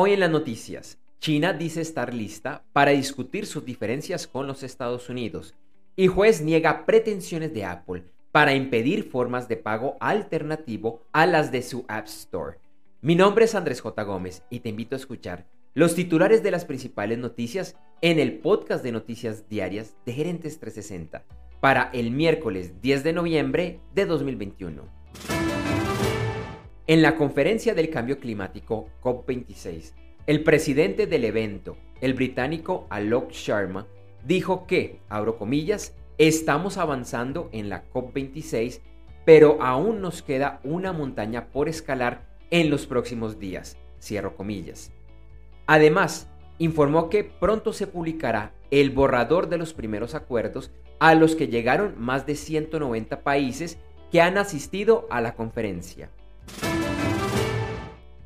[0.00, 5.08] Hoy en las noticias, China dice estar lista para discutir sus diferencias con los Estados
[5.08, 5.56] Unidos
[5.96, 11.62] y juez niega pretensiones de Apple para impedir formas de pago alternativo a las de
[11.62, 12.58] su App Store.
[13.00, 14.00] Mi nombre es Andrés J.
[14.04, 18.84] Gómez y te invito a escuchar los titulares de las principales noticias en el podcast
[18.84, 21.24] de noticias diarias de Gerentes 360
[21.58, 24.97] para el miércoles 10 de noviembre de 2021.
[26.88, 29.92] En la conferencia del cambio climático COP26,
[30.26, 33.86] el presidente del evento, el británico Alok Sharma,
[34.24, 38.80] dijo que, abro comillas, estamos avanzando en la COP26,
[39.26, 44.90] pero aún nos queda una montaña por escalar en los próximos días, cierro comillas.
[45.66, 50.70] Además, informó que pronto se publicará el borrador de los primeros acuerdos
[51.00, 53.76] a los que llegaron más de 190 países
[54.10, 56.08] que han asistido a la conferencia.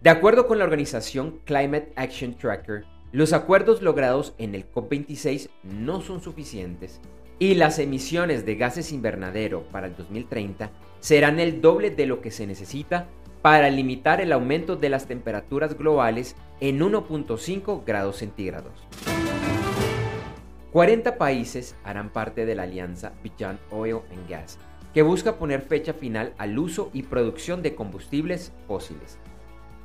[0.02, 6.00] De acuerdo con la organización Climate Action Tracker, los acuerdos logrados en el COP26 no
[6.00, 7.00] son suficientes
[7.38, 12.32] y las emisiones de gases invernadero para el 2030 serán el doble de lo que
[12.32, 13.06] se necesita
[13.42, 18.72] para limitar el aumento de las temperaturas globales en 1.5 grados centígrados.
[20.72, 24.58] 40 países harán parte de la alianza Beyond Oil and Gas,
[24.92, 29.20] que busca poner fecha final al uso y producción de combustibles fósiles.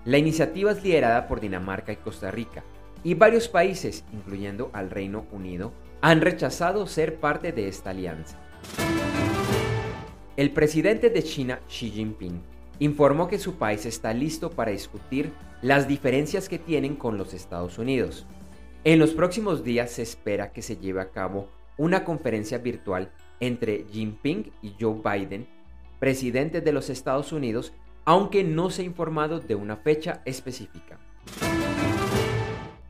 [0.08, 2.64] La iniciativa es liderada por Dinamarca y Costa Rica,
[3.04, 8.40] y varios países, incluyendo al Reino Unido, han rechazado ser parte de esta alianza.
[10.38, 12.42] El presidente de China, Xi Jinping,
[12.80, 17.78] informó que su país está listo para discutir las diferencias que tienen con los Estados
[17.78, 18.26] Unidos
[18.88, 23.86] en los próximos días se espera que se lleve a cabo una conferencia virtual entre
[23.92, 25.46] Jinping y Joe Biden,
[26.00, 27.74] presidente de los Estados Unidos,
[28.08, 30.98] aunque no se ha informado de una fecha específica.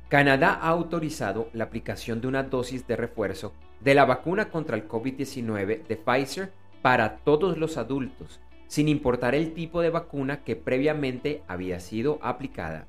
[0.09, 3.51] Canadá ha autorizado la aplicación de una dosis de refuerzo
[3.81, 9.55] de la vacuna contra el COVID-19 de Pfizer para todos los adultos, sin importar el
[9.55, 12.85] tipo de vacuna que previamente había sido aplicada.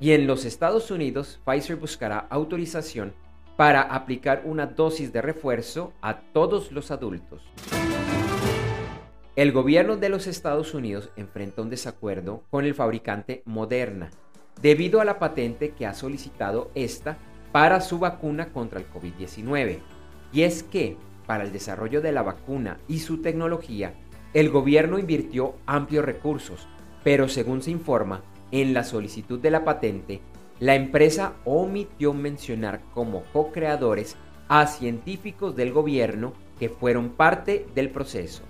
[0.00, 3.14] Y en los Estados Unidos, Pfizer buscará autorización
[3.56, 7.48] para aplicar una dosis de refuerzo a todos los adultos.
[9.36, 14.10] El gobierno de los Estados Unidos enfrenta un desacuerdo con el fabricante Moderna
[14.62, 17.18] debido a la patente que ha solicitado esta
[17.50, 19.80] para su vacuna contra el COVID-19.
[20.32, 20.96] Y es que,
[21.26, 23.94] para el desarrollo de la vacuna y su tecnología,
[24.34, 26.68] el gobierno invirtió amplios recursos,
[27.02, 30.20] pero según se informa, en la solicitud de la patente,
[30.60, 38.44] la empresa omitió mencionar como co-creadores a científicos del gobierno que fueron parte del proceso.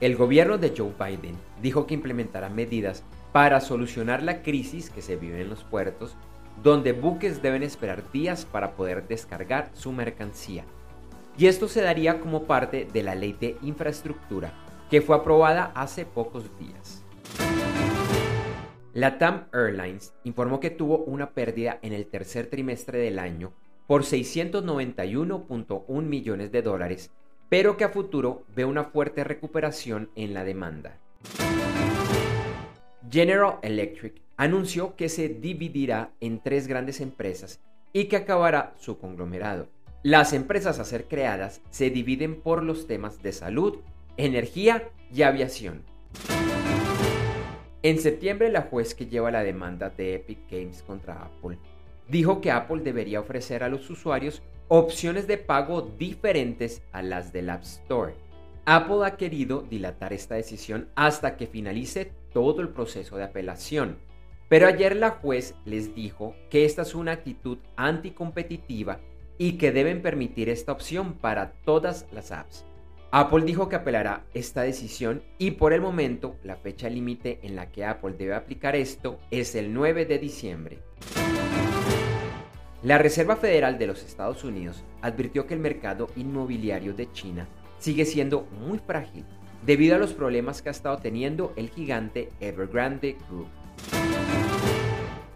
[0.00, 3.02] El gobierno de Joe Biden dijo que implementará medidas
[3.32, 6.16] para solucionar la crisis que se vive en los puertos,
[6.62, 10.64] donde buques deben esperar días para poder descargar su mercancía.
[11.36, 14.52] Y esto se daría como parte de la ley de infraestructura,
[14.90, 17.04] que fue aprobada hace pocos días.
[18.92, 23.52] La TAM Airlines informó que tuvo una pérdida en el tercer trimestre del año
[23.86, 27.12] por 691.1 millones de dólares,
[27.48, 30.98] pero que a futuro ve una fuerte recuperación en la demanda.
[33.10, 37.60] General Electric anunció que se dividirá en tres grandes empresas
[37.92, 39.68] y que acabará su conglomerado.
[40.02, 43.78] Las empresas a ser creadas se dividen por los temas de salud,
[44.16, 45.82] energía y aviación.
[47.82, 51.58] En septiembre, la juez que lleva la demanda de Epic Games contra Apple
[52.08, 57.50] dijo que Apple debería ofrecer a los usuarios opciones de pago diferentes a las del
[57.50, 58.14] App Store.
[58.66, 63.98] Apple ha querido dilatar esta decisión hasta que finalice todo el proceso de apelación,
[64.48, 69.00] pero ayer la juez les dijo que esta es una actitud anticompetitiva
[69.38, 72.66] y que deben permitir esta opción para todas las apps.
[73.10, 77.72] Apple dijo que apelará esta decisión y por el momento la fecha límite en la
[77.72, 80.82] que Apple debe aplicar esto es el 9 de diciembre.
[82.82, 87.48] La Reserva Federal de los Estados Unidos advirtió que el mercado inmobiliario de China
[87.78, 89.24] sigue siendo muy frágil
[89.66, 93.48] debido a los problemas que ha estado teniendo el gigante Evergrande Group.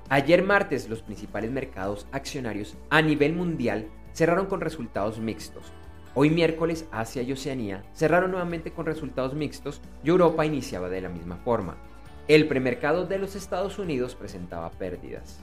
[0.08, 5.72] Ayer martes los principales mercados accionarios a nivel mundial cerraron con resultados mixtos,
[6.14, 11.08] Hoy miércoles Asia y Oceanía cerraron nuevamente con resultados mixtos y Europa iniciaba de la
[11.08, 11.78] misma forma.
[12.28, 15.40] El premercado de los Estados Unidos presentaba pérdidas.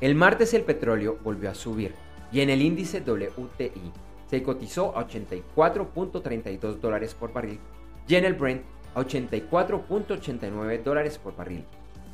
[0.00, 1.92] El martes el petróleo volvió a subir
[2.30, 3.92] y en el índice WTI
[4.30, 7.58] se cotizó a 84.32 dólares por barril
[8.06, 8.62] y en el Brent
[8.94, 11.64] a 84.89 dólares por barril.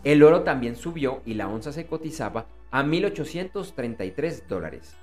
[0.02, 4.96] El oro también subió y la onza se cotizaba a 1.833 dólares.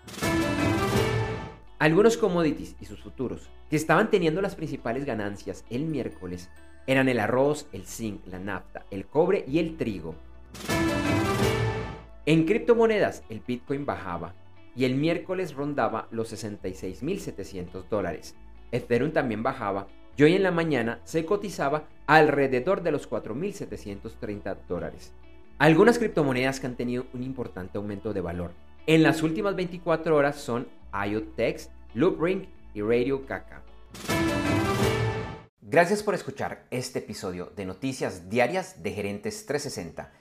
[1.77, 6.49] Algunos commodities y sus futuros que estaban teniendo las principales ganancias el miércoles
[6.87, 10.15] eran el arroz, el zinc, la nafta, el cobre y el trigo.
[12.31, 14.33] En criptomonedas el Bitcoin bajaba
[14.73, 18.35] y el miércoles rondaba los 66.700 dólares.
[18.71, 25.11] Ethereum también bajaba y hoy en la mañana se cotizaba alrededor de los 4.730 dólares.
[25.57, 28.53] Algunas criptomonedas que han tenido un importante aumento de valor
[28.87, 33.61] en las últimas 24 horas son IoTex, Loopring y Radio Kaka.
[35.59, 40.20] Gracias por escuchar este episodio de Noticias Diarias de Gerentes 360